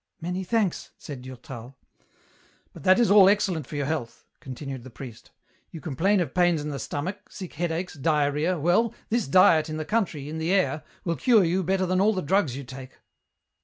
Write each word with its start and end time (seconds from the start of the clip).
Many 0.19 0.43
thanks," 0.43 0.89
said 0.97 1.21
Durtal," 1.21 1.77
But 2.73 2.81
all 2.81 2.83
that 2.95 2.99
is 2.99 3.11
excellent 3.11 3.67
for 3.67 3.75
your 3.75 3.85
health," 3.85 4.25
continued 4.39 4.83
the 4.83 4.89
priest," 4.89 5.29
you 5.69 5.79
complain 5.79 6.19
of 6.19 6.33
pains 6.33 6.59
in 6.59 6.69
the 6.69 6.79
stomach, 6.79 7.29
sick 7.31 7.53
head 7.53 7.71
aches, 7.71 7.93
diarrhoea, 7.93 8.57
well, 8.57 8.95
this 9.09 9.27
diet, 9.27 9.69
in 9.69 9.77
the 9.77 9.85
country, 9.85 10.27
in 10.27 10.39
the 10.39 10.51
air, 10.53 10.81
will 11.05 11.17
cure 11.17 11.43
you 11.43 11.61
better 11.61 11.85
than 11.85 12.01
all 12.01 12.13
the 12.15 12.23
drugs 12.23 12.57
you 12.57 12.63
take. 12.63 12.93